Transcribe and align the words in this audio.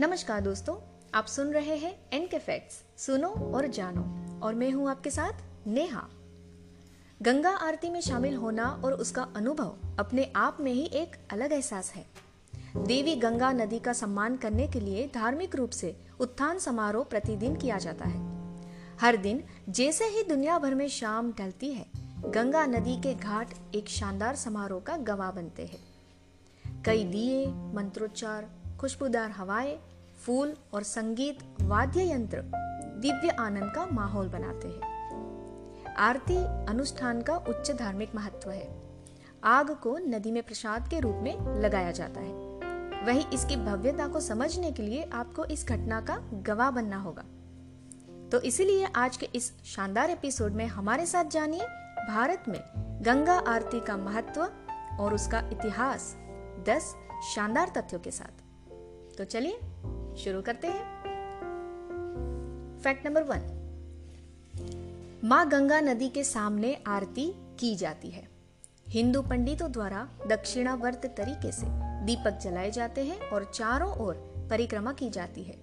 नमस्कार 0.00 0.40
दोस्तों, 0.40 0.76
आप 1.14 1.26
सुन 1.26 1.52
रहे 1.52 1.76
हैं 1.76 1.94
एन 2.12 2.26
के 2.26 2.38
फैक्ट्स 2.38 2.82
सुनो 2.96 3.28
और 3.28 3.66
जानो। 3.66 4.02
और 4.40 4.54
मैं 4.54 4.70
हूँ 4.70 4.90
आपके 4.90 5.10
साथ 5.10 5.66
नेहा। 5.66 6.08
गंगा 7.22 7.50
आरती 7.50 7.90
में 7.90 8.00
शामिल 8.00 8.36
होना 8.36 8.64
और 8.84 8.92
उसका 8.92 9.22
अनुभव 9.36 9.76
अपने 9.98 10.32
आप 10.36 10.56
में 10.60 10.72
ही 10.72 10.84
एक 10.84 11.16
अलग 11.30 11.52
एहसास 11.52 11.92
है। 11.94 12.04
देवी 12.76 13.14
गंगा 13.16 13.52
नदी 13.52 13.78
का 13.78 13.92
सम्मान 13.92 14.36
करने 14.36 14.66
के 14.68 14.80
लिए 14.80 15.10
धार्मिक 15.14 15.54
रूप 15.56 15.70
से 15.70 15.96
उत्थान 16.20 16.58
समारोह 16.58 17.04
प्रतिदिन 17.04 17.56
किया 17.56 17.78
जाता 17.78 18.04
है। 18.04 18.20
हर 19.00 19.16
दिन 19.16 19.44
जैसे 19.68 20.04
ही 20.04 20.22
दुनिया 20.22 20.58
भर 20.58 20.74
में 20.74 20.88
शाम 20.88 21.32
ढलती 21.32 21.72
है, 21.72 21.86
गंगा 22.26 22.66
नदी 22.66 22.96
के 22.96 23.14
घाट 23.14 23.54
एक 23.74 23.88
शानदार 23.88 24.36
समारोह 24.36 24.80
का 24.80 24.96
गवाह 24.96 25.30
बनते 25.30 25.66
हैं। 25.66 26.82
कई 26.82 27.04
दिए, 27.04 27.46
मंत्रोच्चार 27.46 28.63
खुशबूदार 28.84 29.30
हवाएँ, 29.30 29.80
फूल 30.26 30.56
और 30.74 30.82
संगीत 30.82 31.38
वाद्य 31.62 32.12
यंत्र 32.12 32.42
दिव्य 33.00 33.28
आनंद 33.28 33.72
का 33.74 33.86
माहौल 33.86 34.28
बनाते 34.28 34.68
हैं। 34.68 35.94
आरती 35.94 36.36
अनुष्ठान 36.68 37.22
का 37.22 37.36
उच्च 37.36 37.70
धार्मिक 37.70 38.14
महत्व 38.14 38.50
है। 38.50 38.82
आग 39.44 39.70
को 39.70 39.98
नदी 39.98 40.30
में 40.30 40.42
प्रसाद 40.42 40.88
के 40.88 41.00
रूप 41.00 41.16
में 41.16 41.60
लगाया 41.60 41.90
जाता 41.90 42.20
है। 42.20 42.32
वही 43.04 43.26
इसकी 43.34 43.56
भव्यता 43.56 44.08
को 44.08 44.20
समझने 44.20 44.72
के 44.72 44.82
लिए 44.82 45.10
आपको 45.12 45.44
इस 45.44 45.66
घटना 45.68 46.00
का 46.00 46.16
गवाह 46.32 46.70
बनना 46.70 46.96
होगा। 46.96 47.24
तो 48.28 48.40
इसीलिए 48.40 48.86
आज 48.96 49.16
के 49.16 49.28
इस 49.34 49.62
शानदार 49.64 50.10
एपिसोड 50.10 50.52
में 50.52 50.66
हमारे 50.66 51.06
साथ 51.06 51.24
जानिए 51.24 51.66
भारत 52.08 52.44
में 52.48 52.60
गंगा 53.02 53.38
आरती 53.38 53.80
का 53.80 53.96
महत्व 53.96 54.42
और 55.00 55.14
उसका 55.14 55.38
इतिहास 55.38 56.16
10 56.68 56.94
शानदार 57.34 57.72
तथ्यों 57.76 58.00
के 58.00 58.10
साथ। 58.10 58.43
तो 59.18 59.24
चलिए, 59.24 59.58
शुरू 60.16 60.42
करते 60.42 60.66
हैं। 60.66 60.82
फैक्ट 62.84 63.06
नंबर 63.06 63.22
वन 63.22 63.60
माँ 65.24 65.48
गंगा 65.48 65.80
नदी 65.80 66.08
के 66.08 66.24
सामने 66.24 66.74
आरती 66.86 67.34
की 67.58 67.74
जाती 67.76 68.10
है। 68.10 68.28
हिंदू 68.88 69.22
पंडितों 69.22 69.72
द्वारा 69.72 70.08
दक्षिणावर्त 70.26 71.06
तरीके 71.16 71.52
से 71.52 71.66
दीपक 72.04 72.38
जलाए 72.38 72.70
जाते 72.70 73.04
हैं 73.04 73.20
और 73.20 73.44
चारों 73.54 73.92
ओर 73.96 74.14
परिक्रमा 74.50 74.92
की 74.92 75.10
जाती 75.10 75.42
है। 75.42 75.56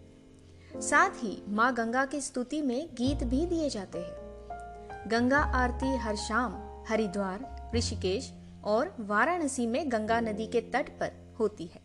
साथ 0.81 1.09
ही 1.09 1.43
माँ 1.47 1.73
गंगा 1.73 2.05
की 2.05 2.21
स्तुति 2.21 2.61
में 2.61 2.89
गीत 2.93 3.23
भी 3.23 3.45
दिए 3.45 3.69
जाते 3.69 3.99
हैं। 3.99 5.09
गंगा 5.09 5.39
आरती 5.39 5.95
हर 5.97 6.15
शाम 6.15 6.57
हरिद्वार, 6.89 7.71
ऋषिकेश 7.75 8.33
और 8.63 8.95
वाराणसी 8.99 9.67
में 9.67 9.91
गंगा 9.91 10.19
नदी 10.19 10.47
के 10.47 10.61
तट 10.61 10.89
पर 10.99 11.35
होती 11.39 11.65
है। 11.65 11.80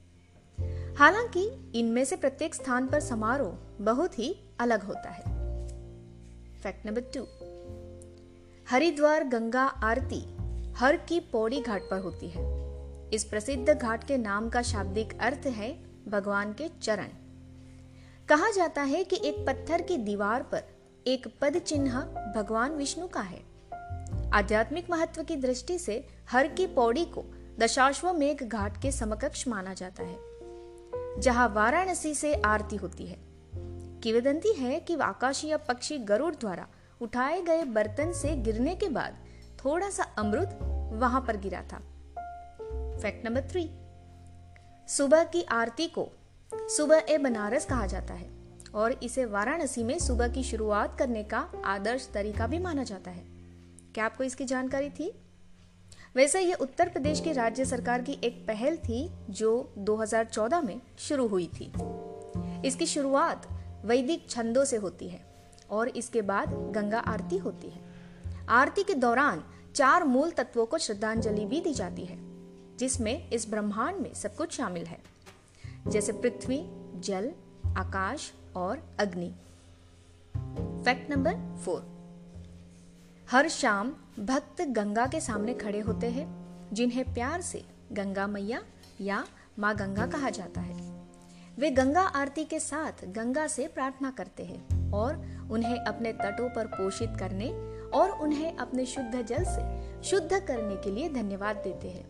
हालाँकि, 0.98 1.72
इनमें 1.74 2.04
से 2.04 2.16
प्रत्येक 2.16 2.54
स्थान 2.54 2.86
पर 2.86 3.00
समारोह 3.00 3.84
बहुत 3.84 4.18
ही 4.18 4.36
अलग 4.60 4.82
होता 4.82 5.10
है। 5.10 5.22
Fact 6.62 6.86
number 6.86 7.00
two 7.00 7.26
Haridwar 8.70 9.24
Ganga 9.24 9.62
aarti 9.62 10.36
Har 10.72 10.96
ki 10.96 11.20
Pauri 11.20 11.60
Ghat 11.60 11.82
पर 11.82 11.98
होती 11.98 12.28
है। 12.28 12.44
इस 13.10 13.24
प्रसिद्ध 13.24 13.70
घाट 13.70 14.04
के 14.04 14.16
नाम 14.16 14.48
का 14.48 14.62
शाब्दिक 14.62 15.20
अर्थ 15.20 15.46
है 15.46 15.84
भगवान 16.08 16.52
के 16.52 16.68
चरण। 16.68 17.08
कहा 18.28 18.50
जाता 18.50 18.82
है 18.82 19.04
कि 19.04 19.20
एक 19.24 19.46
पत्थर 19.46 19.82
की 19.82 19.96
दीवार 19.96 20.42
पर 20.42 20.62
एक 21.06 21.38
पद 21.40 21.58
चिन्ह 21.58 22.00
भगवान 22.36 22.70
विष्णु 22.70 23.08
का 23.08 23.20
है। 23.20 23.42
आध्यात्मिक 24.32 24.90
महत्व 24.90 25.22
की 25.22 25.36
दृष्टि 25.36 25.78
से 25.78 26.08
हर 26.30 26.48
की 26.48 26.66
पौड़ी 26.66 27.04
को 27.04 27.24
दशाश्वमेघ 27.58 28.42
घाट 28.42 28.82
के 28.82 28.92
समकक्ष 28.92 29.48
माना 29.48 29.74
जाता 29.74 30.02
है। 30.02 30.35
जहाँ 31.18 31.48
वाराणसी 31.48 32.14
से 32.14 32.34
आरती 32.34 32.76
होती 32.76 33.06
है। 33.06 33.18
किवदंती 34.00 34.52
है 34.52 34.80
कि 34.80 34.96
आकाशीय 34.96 35.56
पक्षी 35.56 35.98
गरुड़ 35.98 36.34
द्वारा 36.34 36.66
उठाए 37.00 37.42
गए 37.42 37.64
बर्तन 37.64 38.12
से 38.12 38.36
गिरने 38.36 38.74
के 38.74 38.88
बाद 38.88 39.24
थोड़ा 39.64 39.90
सा 39.90 40.02
अमृत 40.02 40.58
वहाँ 40.92 41.20
पर 41.20 41.36
गिरा 41.36 41.62
था। 41.62 41.78
Fact 43.02 43.26
number 43.26 43.40
three. 43.40 43.70
सुबह 44.88 45.24
की 45.24 45.42
आरती 45.42 45.86
को 45.86 46.08
सुबह 46.54 47.02
ए 47.08 47.18
बनारस 47.18 47.64
कहा 47.64 47.86
जाता 47.86 48.14
है 48.14 48.30
और 48.74 48.92
इसे 48.92 49.24
वाराणसी 49.24 49.84
में 49.84 49.98
सुबह 49.98 50.28
की 50.28 50.42
शुरुआत 50.42 50.98
करने 50.98 51.24
का 51.24 51.48
आदर्श 51.64 52.10
तरीका 52.14 52.46
भी 52.46 52.58
माना 52.58 52.84
जाता 52.84 53.10
है। 53.10 53.24
क्या 53.94 54.04
आपको 54.04 54.24
इसकी 54.24 54.44
जानकारी 54.44 54.90
थी? 54.90 55.25
वैसे 56.16 56.40
ये 56.40 56.54
उत्तर 56.54 56.88
प्रदेश 56.88 57.20
की 57.20 57.32
राज्य 57.32 57.64
सरकार 57.64 58.02
की 58.02 58.18
एक 58.24 58.46
पहल 58.46 58.76
थी, 58.76 59.10
जो 59.30 59.72
2014 59.78 60.60
में 60.60 60.80
शुरू 60.98 61.26
हुई 61.26 61.50
थी। 61.60 61.72
इसकी 62.66 62.86
शुरुआत 62.86 63.48
वैदिक 63.84 64.30
छंदों 64.30 64.64
से 64.64 64.76
होती 64.76 65.08
है 65.08 65.26
और 65.70 65.88
इसके 65.88 66.22
बाद 66.22 66.48
गंगा 66.48 66.98
आरती 66.98 67.36
होती 67.36 67.68
है। 67.68 67.80
आरती 68.48 68.82
के 68.82 68.94
दौरान 68.94 69.44
चार 69.74 70.04
मूल 70.04 70.30
तत्वों 70.30 70.66
को 70.66 70.78
श्रद्धांजलि 70.78 71.44
भी 71.44 71.60
दी 71.60 71.74
जाती 71.74 72.04
है, 72.04 72.18
जिसमें 72.76 73.30
इस 73.30 73.48
ब्रह्मांड 73.48 73.96
में 73.96 74.14
सब 74.14 74.36
कुछ 74.36 74.52
शामिल 74.52 74.86
है। 74.86 74.98
जैसे 75.86 76.12
पृथ्वी, 76.12 76.66
जल, 77.00 77.32
आकाश 77.76 78.32
और 78.56 78.96
अग्नि। 78.98 79.34
Fact 80.84 81.10
number 81.10 81.60
four. 81.64 81.86
हर 83.30 83.48
शाम 83.48 83.94
भक्त 84.18 84.60
गंगा 84.68 85.06
के 85.06 85.20
सामने 85.20 85.54
खड़े 85.54 85.80
होते 85.80 86.08
हैं, 86.10 86.26
जिन्हें 86.72 87.04
प्यार 87.14 87.40
से 87.40 87.62
गंगा 87.92 88.26
मैया 88.26 88.60
या 89.00 89.24
माँ 89.58 89.74
गंगा 89.76 90.06
कहा 90.06 90.30
जाता 90.30 90.60
है। 90.60 90.74
वे 91.58 91.70
गंगा 91.70 92.00
आरती 92.00 92.44
के 92.44 92.60
साथ 92.60 93.04
गंगा 93.06 93.46
से 93.46 93.66
प्रार्थना 93.66 94.10
करते 94.10 94.44
हैं 94.44 94.92
और 94.92 95.14
उन्हें 95.50 95.78
अपने 95.78 96.12
तटों 96.12 96.48
पर 96.48 96.66
पोषित 96.66 97.16
करने 97.18 97.50
और 97.90 98.10
उन्हें 98.20 98.56
अपने 98.56 98.86
शुद्ध 98.86 99.22
जल 99.22 99.44
से 99.44 100.02
शुद्ध 100.02 100.40
करने 100.40 100.76
के 100.76 100.90
लिए 100.90 101.08
धन्यवाद 101.08 101.56
देते 101.56 101.88
हैं। 101.88 102.04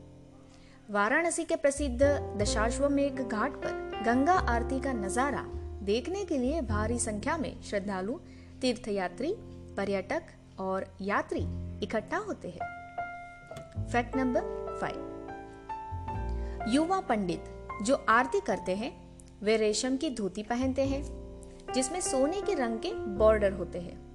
वाराणसी 0.91 1.45
के 1.45 1.57
प्रसिद्ध 1.57 2.03
दशाश्वमेघ 2.39 3.21
घाट 3.21 3.57
पर 3.57 4.03
गंगा 4.07 4.35
आरती 4.49 4.81
का 4.81 4.93
नज़ारा 4.93 5.45
देखने 5.83 6.25
के 6.25 6.39
लिए 6.39 6.61
भारी 6.63 6.99
संख्या 6.99 7.37
में 7.37 7.63
श्रद्धालु, 7.63 8.19
तीर्थयात्री, 8.61 9.35
पर्यटक 9.77 10.23
और 10.59 10.87
यात्री 11.01 11.47
इकट्ठा 11.83 12.17
होते 12.17 12.49
हैं। 12.51 13.87
फैक्ट 13.93 14.17
नंबर 14.17 14.41
फाइव 14.81 15.13
युवा 16.69 17.01
पंडित 17.01 17.45
जो 17.83 18.07
आरती 18.09 18.41
करते 18.41 18.77
हैं, 18.77 19.19
वे 19.43 19.57
रेशम 19.57 19.97
की 19.97 20.11
धोती 20.11 20.43
पहनते 20.43 20.83
हैं, 20.83 21.03
जिसमें 21.75 22.01
सोने 22.01 22.43
के 22.43 22.55
रंग 22.55 22.79
के 22.79 22.95
बॉर्डर 22.95 23.53
होते 23.53 23.81
हैं। 23.81 24.07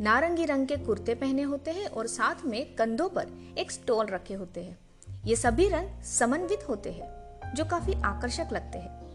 नारंगी 0.00 0.44
रंग 0.44 0.66
के 0.66 0.76
कुर्ते 0.76 1.14
पहने 1.14 1.42
होते 1.42 1.70
हैं 1.70 1.86
और 1.86 2.06
साथ 2.06 2.34
में 2.44 2.74
कंधों 2.74 3.08
पर 3.08 3.54
एक 3.58 3.70
स्टोल 3.70 4.06
रखे 4.06 4.34
होते 4.34 4.64
हैं। 4.64 4.78
ये 5.24 5.36
सभी 5.36 5.68
रंग 5.68 6.02
समन्वित 6.02 6.68
होते 6.68 6.92
हैं, 6.92 7.08
जो 7.54 7.64
काफ़ी 7.64 7.92
आकर्षक 8.04 8.48
लगते 8.52 8.78
हैं। 8.78 9.06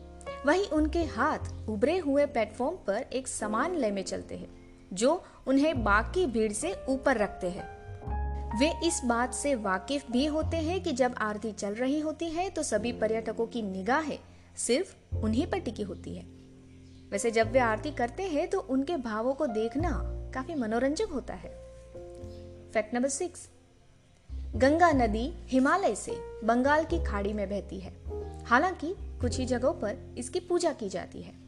वहीं 0.46 0.68
उनके 0.68 1.04
हाथ 1.04 1.70
उभरे 1.70 1.98
हुए 1.98 2.26
प्लेटफॉर्म 2.26 2.76
पर 2.76 3.06
एक 3.14 3.28
समान 3.28 3.76
लय 3.76 3.92
में 3.92 4.04
चलते 4.04 4.38
हैं। 4.38 4.61
जो 4.94 5.24
उन्हें 5.48 5.84
बाकी 5.84 6.26
भीड़ 6.26 6.54
से 6.54 6.86
ऊपर 6.90 7.18
रखते 7.18 7.50
हैं। 7.50 7.82
वे 8.60 8.88
इस 8.88 9.02
बात 9.06 9.34
से 9.34 9.56
वाकिफ 9.56 10.12
भी 10.12 10.26
होते 10.26 10.58
हैं 10.58 10.84
कि 10.84 10.92
जब 10.92 11.16
आरती 11.18 11.52
चल 11.52 11.74
रही 11.74 12.00
होती 12.00 12.30
है 12.30 12.50
तो 12.50 12.64
सभी 12.64 12.92
पर्यटकों 12.92 13.48
की 13.48 13.62
निगाहें 13.62 14.20
सिर्फ़ 14.58 15.16
उन्हीं 15.16 15.48
पर 15.48 15.60
टिकी 15.60 15.84
होती 15.84 16.16
है। 16.16 16.24
वैसे 17.10 17.32
जब 17.32 17.52
वे 17.52 17.60
आरती 17.60 17.92
करते 17.92 18.24
हैं 18.24 18.50
तो 18.50 18.60
उनके 18.60 18.98
भावों 18.98 19.34
को 19.34 19.48
देखना 19.48 20.02
काफ़ी 20.34 20.56
मनोरंजक 20.56 21.10
होता 21.14 21.34
है। 21.34 21.50
Fact 22.72 22.94
number 22.94 23.10
six. 23.10 23.50
गंगा 24.56 24.92
नदी 24.92 25.34
हिमालय 25.48 25.96
से 25.96 26.12
बंगाल 26.44 26.84
की 26.84 27.04
खाड़ी 27.04 27.34
में 27.34 27.50
बहती 27.50 27.80
है। 27.80 27.94
हालाँकि 28.44 28.96
कुछ 29.00 29.38
ही 29.40 29.46
जगहों 29.46 29.74
पर 29.74 30.16
इसकी 30.18 30.40
पूजा 30.40 30.74
की 30.74 30.90
जाती 30.90 31.22
है। 31.22 31.41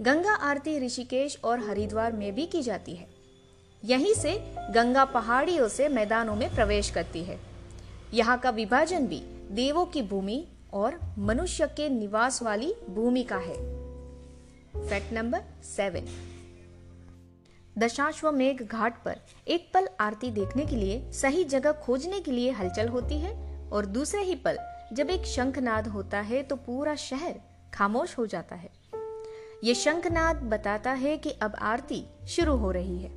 गंगा 0.00 0.34
आरती 0.34 0.78
ऋषिकेश 0.78 1.38
और 1.44 1.60
हरिद्वार 1.60 2.12
में 2.12 2.34
भी 2.34 2.46
की 2.46 2.62
जाती 2.62 2.94
है। 2.94 3.06
यहीं 3.84 4.14
से 4.14 4.34
गंगा 4.70 5.04
पहाड़ियों 5.04 5.68
से 5.68 5.88
मैदानों 5.88 6.36
में 6.36 6.54
प्रवेश 6.54 6.90
करती 6.90 7.22
है। 7.24 7.38
यहाँ 8.14 8.38
का 8.38 8.50
विभाजन 8.50 9.06
भी 9.06 9.20
देवों 9.50 9.84
की 9.86 10.02
भूमि 10.02 10.46
और 10.72 10.98
मनुष्य 11.18 11.66
के 11.66 11.88
निवास 11.88 12.42
वाली 12.42 12.74
भूमि 12.90 13.22
का 13.22 13.36
है। 13.36 13.56
Fact 14.88 15.12
number 15.12 15.42
seven. 15.64 16.06
Dashashwamedh 17.78 18.62
Ghat 18.62 19.04
पर 19.04 19.16
एक 19.48 19.70
पल 19.74 19.88
आरती 20.00 20.30
देखने 20.30 20.66
के 20.66 20.76
लिए, 20.76 21.12
सही 21.12 21.44
जगह 21.44 21.72
खोजने 21.72 22.20
के 22.20 22.30
लिए 22.30 22.50
हलचल 22.50 22.88
होती 22.88 23.18
है 23.18 23.36
और 23.70 23.86
दूसरे 23.86 24.22
ही 24.22 24.34
पल 24.34 24.58
जब 24.92 25.10
एक 25.10 25.26
शंखनाद 25.26 25.88
होता 25.88 26.20
है 26.20 26.42
तो 26.42 26.56
पूरा 26.56 26.94
शहर 26.94 27.40
खामोश 27.74 28.18
हो 28.18 28.26
जाता 28.26 28.56
है। 28.56 28.77
ये 29.64 29.74
शंखनाद 29.74 30.36
बताता 30.36 30.92
है 30.92 31.16
कि 31.16 31.30
अब 31.30 31.54
आरती 31.60 32.04
शुरू 32.28 32.56
हो 32.56 32.70
रही 32.70 32.98
है 32.98 33.10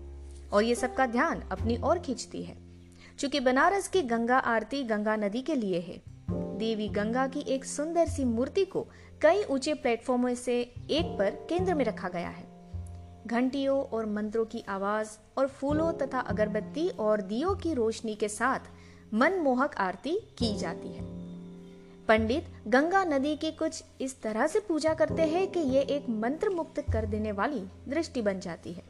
और 0.54 0.64
ये 0.64 0.76
सबका 0.76 1.06
ध्यान 1.06 1.42
अपनी 1.52 1.78
ओर 1.84 2.00
खींचती 2.00 2.44
है। 2.44 2.56
चूँकि 3.20 3.40
बनारस 3.40 3.88
की 3.88 4.02
गंगा 4.02 4.38
आरती 4.38 4.84
गंगा 4.84 5.16
नदी 5.16 5.42
के 5.42 5.56
लिए 5.56 5.80
है, 5.80 6.02
देवी 6.32 6.90
गंगा 6.90 7.28
की 7.28 7.40
एक 7.48 7.66
सुंदर 7.66 8.08
सी 8.08 8.26
मूर्ति 8.26 8.66
को 8.66 8.88
कई 9.22 9.44
ऊँचे 9.44 9.74
प्लेटफॉर्मों 9.74 10.34
से 10.36 10.60
एक 10.90 11.16
पर 11.20 11.30
केंद्र 11.50 11.76
में 11.76 11.86
रखा 11.86 12.10
गया 12.10 12.30
है। 12.30 12.50
घंटियों 13.28 13.84
और 13.84 14.06
मंत्रों 14.06 14.46
की 14.46 14.64
आवाज़ 14.70 15.18
और 15.38 15.48
फूलों 15.48 15.94
तथा 15.94 16.20
अगरबत्ती 16.20 16.90
और 16.90 17.22
दियों 17.22 17.56
की 17.56 17.74
रोशनी 17.74 18.16
के 18.16 18.28
साथ 18.30 18.60
मनमोहक 19.14 19.76
आरती 19.76 20.20
की 20.38 20.58
जाती 20.58 20.88
है। 20.88 21.21
पंडित 22.12 22.46
गंगा 22.68 23.04
नदी 23.04 23.36
की 23.36 23.50
कुछ 23.52 23.84
इस 24.02 24.22
तरह 24.22 24.48
से 24.48 24.60
पूजा 24.60 24.94
करते 24.94 25.22
हैं 25.24 25.46
कि 25.52 25.60
ये 25.76 25.82
एक 25.92 26.10
मंत्र 26.10 26.50
मुक्त 26.50 26.80
कर 26.94 27.06
देने 27.06 27.32
वाली 27.32 27.60
दृष्टि 27.90 28.22
बन 28.22 28.40
जाती 28.40 28.74
है। 28.74 28.84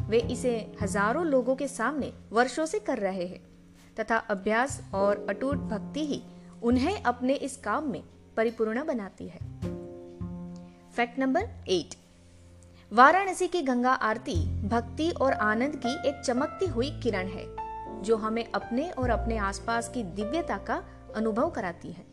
वे 0.00 0.18
इसे 0.32 0.52
हज़ारों 0.82 1.24
लोगों 1.26 1.54
के 1.56 1.68
सामने 1.68 2.12
वर्षों 2.32 2.66
से 2.66 2.78
कर 2.80 2.98
रहे 2.98 3.26
हैं, 3.26 3.40
तथा 4.00 4.16
अभ्यास 4.16 4.80
और 4.94 5.26
अटूट 5.30 5.62
भक्ति 5.70 6.04
ही 6.06 6.22
उन्हें 6.62 7.02
अपने 7.02 7.34
इस 7.40 7.56
काम 7.56 7.90
में 7.90 8.02
परिपूर्ण 8.36 8.84
बनाती 8.86 9.28
है। 9.28 9.40
Fact 10.90 11.18
number 11.18 11.48
eight. 11.70 11.96
वाराणसी 12.92 13.48
की 13.48 13.62
गंगा 13.62 13.92
आरती 14.04 14.38
भक्ति 14.68 15.10
और 15.12 15.32
आनंद 15.42 15.82
की 15.86 15.96
एक 16.08 16.22
चमकती 16.24 16.66
हुई 16.68 16.90
किरण 17.02 17.28
है, 17.28 17.48
जो 18.02 18.16
हमें 18.18 18.44
अपने 18.44 18.90
और 18.90 19.10
अपने 19.10 19.38
आसपास 19.48 19.88
की 19.88 20.02
दिव्यता 20.14 20.58
का 20.58 20.82
अनुभव 21.16 21.50
कराती 21.50 21.92
है। 21.92 22.10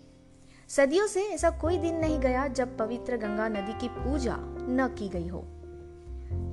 सदियों 0.69 1.07
से 1.07 1.21
ऐसा 1.23 1.49
कोई 1.49 1.77
दिन 1.77 1.95
नहीं 1.95 2.19
गया 2.19 2.47
जब 2.47 2.77
पवित्र 2.77 3.17
गंगा 3.17 3.47
नदी 3.47 3.73
की 3.73 3.87
पूजा 3.87 4.35
न 4.39 4.87
की 4.99 5.07
गई 5.09 5.27
हो। 5.27 5.43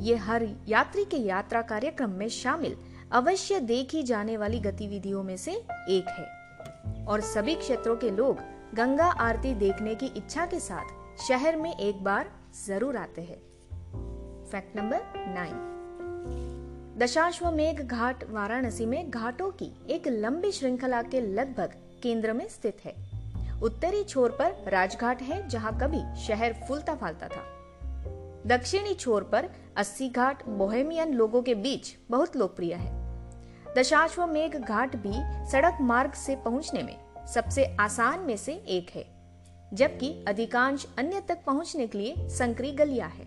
ये 0.01 0.17
हर 0.17 0.47
यात्री 0.69 1.05
के 1.05 1.17
यात्रा 1.17 1.63
कार्यक्रम 1.63 2.11
में 2.11 2.29
शामिल 2.29 2.77
अवश्य 3.13 3.61
देखी 3.61 4.03
जाने 4.03 4.37
वाली 4.37 4.61
गतिविधियों 4.61 5.23
में 5.23 5.37
से 5.37 5.53
एक 5.89 6.09
है। 6.09 7.05
और 7.05 7.21
सभी 7.21 7.55
क्षेत्रों 7.55 7.97
के 7.97 8.11
लोग 8.11 8.39
गंगा 8.75 9.05
आरती 9.05 9.55
देखने 9.55 9.95
की 9.95 10.07
इच्छा 10.07 10.47
के 10.47 10.61
साथ 10.61 11.21
शहर 11.29 11.57
में 11.57 11.77
एक 11.77 12.03
बार 12.05 12.31
ज़रूर 12.67 12.97
आते 12.97 13.23
हैं। 13.23 13.39
Fact 14.51 14.77
number 14.77 15.03
nine. 15.35 16.95
Dashashwamedh 16.99 17.83
Ghat 17.83 18.25
Varanasi 18.31 18.87
में 18.87 19.11
घाटों 19.11 19.51
की 19.51 19.71
एक 19.91 20.09
लंबी 20.09 20.53
श्रृंखला 20.53 21.03
के 21.03 21.21
लगभग 21.21 21.75
केंद्र 22.03 22.33
में 22.33 22.49
स्थित 22.49 22.77
है। 22.85 23.16
उत्तरी 23.63 24.03
छोर 24.05 24.31
पर 24.31 24.71
राजघाट 24.71 25.23
है, 25.23 25.49
जहाँ 25.49 25.79
कभी 25.79 26.01
शहर 26.23 26.53
फूलता 26.69 26.95
फालता 26.95 27.29
था। 27.29 27.45
दक्षिणी 28.47 28.95
छोर 28.95 29.23
पर 29.23 29.49
अस्सी 29.77 30.09
घाट 30.09 30.45
बोहेमियन 30.49 31.13
लोगों 31.13 31.43
के 31.43 31.55
बीच 31.55 31.95
बहुत 32.11 32.37
लोकप्रिय 32.37 32.75
है। 32.75 33.75
दशाश्वमेघ 33.75 34.57
घाट 34.57 34.97
भी 34.97 35.13
सड़क 35.51 35.79
मार्ग 35.81 36.13
से 36.13 36.37
पहुँचने 36.37 36.83
में 36.83 36.97
सबसे 37.27 37.65
आसान 37.81 38.21
में 38.21 38.37
से 38.37 38.53
एक 38.53 38.91
है, 38.95 39.05
जबकि 39.75 40.25
अधिकांश 40.29 40.87
अन्य 40.99 41.21
तक 41.21 41.45
पहुँचने 41.47 41.87
के 41.87 41.99
लिए 41.99 42.29
संकरी 42.29 42.73
गलिया 42.73 43.07
है। 43.07 43.25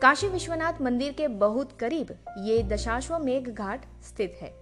काशी 0.00 0.28
विश्वनाथ 0.28 0.82
मंदिर 0.82 1.12
के 1.12 1.28
बहुत 1.28 1.78
करीब 1.80 2.16
ये 2.38 2.62
दशाश्वमेघ 2.62 3.48
घाट 3.48 3.84
स्थित 4.02 4.38
है। 4.42 4.59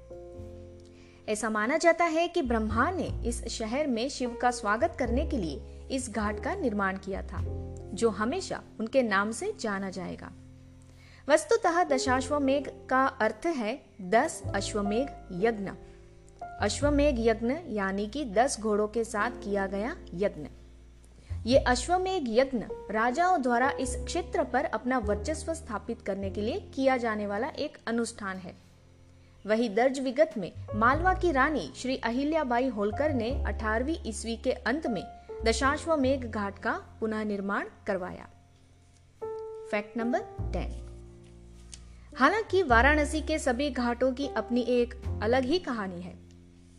ऐसा 1.29 1.51
माना 1.51 1.77
जाता 1.77 2.05
है 2.05 2.29
कि 2.29 2.43
ब्रह्मा 2.43 2.91
ने 2.91 3.09
इस 3.27 3.45
शहर 3.49 3.87
में 3.87 4.09
शिव 4.09 4.37
का 4.43 4.51
स्वागत 4.51 4.97
करने 4.99 5.27
के 5.27 5.37
लिए 5.37 5.87
इस 5.91 6.11
घाट 6.11 6.43
का 6.45 6.55
निर्माण 6.55 6.97
किया 6.97 7.23
था, 7.23 7.43
जो 7.95 8.09
हमेशा 8.11 8.61
उनके 8.81 9.03
नाम 9.03 9.31
से 9.31 9.53
जाना 9.61 9.91
जाएगा। 9.91 10.31
वस्तुतः 11.29 11.83
दशाश्वमेघ 11.85 12.69
का 12.91 13.05
अर्थ 13.07 13.47
है 13.47 13.81
दस 14.01 14.43
अश्वमेघ 14.55 15.09
यज्ञ। 15.45 15.71
अश्वमेघ 16.61 17.15
यज्ञ 17.19 17.55
यानी 17.69 18.07
कि 18.07 18.25
दस 18.25 18.61
घोड़ों 18.61 18.89
के 18.89 19.05
साथ 19.05 19.31
किया 19.31 19.67
गया 19.67 19.97
यज्ञ। 20.15 20.49
ये 21.47 21.59
अश्वमेघ 21.59 22.25
यज्ञ 22.29 22.65
राजाओं 22.91 23.43
द्वारा 23.43 23.71
इस 23.71 23.97
क्षेत्र 23.97 24.45
पर 24.45 24.65
अपना 24.65 24.99
वर्चस्व 24.99 25.55
स्थापित 25.55 26.03
करने 26.03 26.31
के 26.31 26.41
लिए 26.41 26.61
किया 26.75 26.97
जाने 26.97 27.27
वाला 27.27 27.49
एक 27.49 27.79
अनुष्ठान 27.87 28.37
है। 28.37 28.68
वही 29.49 29.69
दर्ज 29.69 29.99
विगत 30.01 30.31
में 30.39 30.51
मालवा 30.75 31.13
की 31.15 31.31
रानी 31.33 31.71
श्री 31.77 31.97
अहिल्याबाई 31.97 32.67
होलकर 32.69 33.13
ने 33.13 33.31
18वीं 33.45 33.97
ईस्वी 34.07 34.37
के 34.37 34.53
अंत 34.53 34.87
में 34.87 35.03
दशाश्वमेघ 35.45 36.25
घाट 36.25 36.59
का 36.59 36.73
पुनः 37.01 37.25
निर्माण 37.25 37.67
करवाया। 37.87 38.29
Fact 39.71 39.97
number 39.97 40.21
ten. 40.53 40.75
हालाँकि 42.17 42.63
वाराणसी 42.63 43.21
के 43.21 43.39
सभी 43.39 43.71
घाटों 43.71 44.13
की 44.13 44.29
अपनी 44.37 44.61
एक 44.71 44.95
अलग 45.23 45.45
ही 45.45 45.59
कहानी 45.59 46.01
है, 46.01 46.15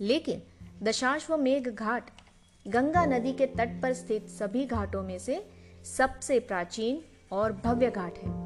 लेकिन 0.01 0.41
दशाश्वमेघ 0.83 1.67
घाट 1.69 2.11
गंगा 2.65 3.05
नदी 3.05 3.33
के 3.33 3.45
तट 3.45 3.81
पर 3.81 3.93
स्थित 3.93 4.27
सभी 4.29 4.65
घाटों 4.65 5.03
में 5.03 5.17
से 5.19 5.43
सबसे 5.97 6.39
प्राचीन 6.39 7.01
और 7.31 7.53
भव्य 7.65 7.89
घाट 7.91 8.17
है। 8.17 8.37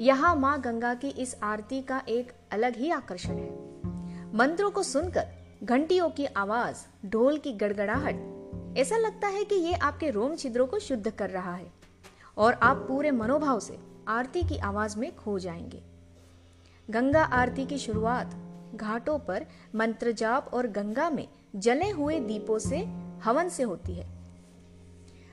यहाँ 0.00 0.34
माँ 0.36 0.60
गंगा 0.60 0.94
की 0.94 1.08
इस 1.08 1.36
आरती 1.42 1.80
का 1.82 2.02
एक 2.08 2.32
अलग 2.52 2.76
ही 2.76 2.90
आकर्षण 2.90 3.34
है। 3.34 3.50
मंत्रों 4.36 4.70
को 4.70 4.82
सुनकर, 4.82 5.28
घंटियों 5.64 6.10
की 6.10 6.26
आवाज़, 6.26 7.06
ढोल 7.06 7.38
की 7.38 7.52
गड़गड़ाहट, 7.52 8.36
ऐसा 8.78 8.96
लगता 8.96 9.28
है 9.28 9.44
कि 9.44 9.54
ये 9.54 9.74
आपके 9.74 10.10
रोम 10.10 10.36
छिद्रों 10.36 10.66
को 10.66 10.78
शुद्ध 10.78 11.10
कर 11.10 11.30
रहा 11.30 11.54
है 11.54 11.72
और 12.36 12.54
आप 12.54 12.76
पूरे 12.76 13.10
मनोभाव 13.10 13.60
से 13.60 13.78
आरती 14.08 14.42
की 14.42 14.58
आवाज़ 14.58 14.98
में 14.98 15.16
खो 15.16 15.38
जाएँगे। 15.38 15.82
गंगा 16.90 17.22
आरती 17.22 17.66
की 17.66 17.78
शुरुआत 17.78 18.34
घाटों 18.74 19.18
पर 19.18 19.46
मंत्र 19.74 20.12
जाप 20.12 20.50
और 20.54 20.66
गंगा 20.66 21.10
में 21.10 21.28
जले 21.56 21.90
हुए 21.90 22.20
दीपों 22.20 22.58
से, 22.58 22.78
हवन 23.24 23.48
से 23.48 23.62
होती 23.62 23.94
है। 23.94 24.06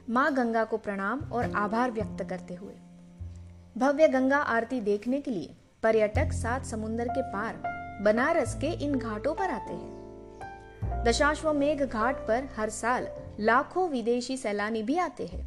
माँ 0.09 0.33
गंगा 0.33 0.63
को 0.63 0.77
प्रणाम 0.77 1.19
और 1.19 1.51
आभार 1.51 1.91
व्यक्त 1.91 2.23
करते 2.23 2.53
हुए। 2.53 2.73
भव्य 3.77 4.07
गंगा 4.07 4.37
आरती 4.37 4.81
देखने 4.81 5.21
के 5.21 5.31
लिए 5.31 5.55
पर्यटक 5.83 6.31
सात 6.33 6.65
समुन्दर 6.65 7.07
के 7.07 7.21
पार 7.31 7.55
बनारस 8.03 8.53
के 8.55 8.67
इन 8.85 8.95
घाटों 8.95 9.33
पर 9.33 9.49
आते 9.51 9.73
हैं। 9.73 11.03
दशाश्वमेघ 11.03 11.83
घाट 11.83 12.19
पर 12.27 12.47
हर 12.57 12.69
साल 12.69 13.07
लाखों 13.39 13.87
विदेशी 13.89 14.37
सैलानी 14.37 14.83
भी 14.83 14.97
आते 14.97 15.25
हैं। 15.25 15.41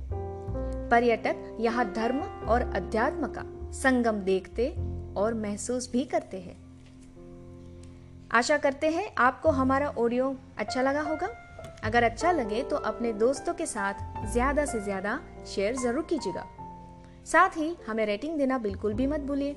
पर्यटक 0.90 1.56
यहाँ 1.60 1.84
धर्म 1.92 2.18
और 2.48 2.62
अध्यात्म 2.76 3.26
का 3.28 3.42
संगम 3.74 4.20
देखते 4.22 4.68
और 5.16 5.34
महसूस 5.34 5.90
भी 5.92 6.04
करते 6.04 6.40
हैं। 6.40 6.56
आशा 8.32 8.58
करते 8.58 8.90
हैं 8.90 9.10
आपको 9.18 9.50
हमारा 9.52 9.88
ऑडियो 9.98 10.34
अच्छा 10.58 10.82
लगा 10.82 11.00
होगा। 11.00 11.28
अगर 11.84 12.02
अच्छा 12.02 12.30
लगे 12.32 12.62
तो 12.62 12.76
अपने 12.86 13.12
दोस्तों 13.14 13.54
के 13.54 13.66
साथ 13.66 14.30
ज़्यादा 14.32 14.64
से 14.64 14.80
ज़्यादा 14.80 15.18
शेयर 15.46 15.76
ज़रूर 15.76 16.06
कीजिएगा। 16.10 16.44
साथ 17.26 17.56
ही 17.56 17.76
हमें 17.86 18.04
रेटिंग 18.06 18.36
देना 18.38 18.58
बिल्कुल 18.58 18.94
भी 18.94 19.06
मत 19.06 19.20
भूलिए। 19.20 19.56